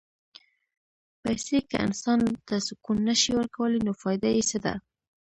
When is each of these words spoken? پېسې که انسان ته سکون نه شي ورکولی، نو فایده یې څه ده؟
پېسې 1.21 1.57
که 1.69 1.77
انسان 1.85 2.19
ته 2.47 2.55
سکون 2.67 2.97
نه 3.07 3.15
شي 3.21 3.31
ورکولی، 3.37 3.79
نو 3.85 3.91
فایده 4.01 4.29
یې 4.35 4.43
څه 4.49 4.57
ده؟ 4.65 4.73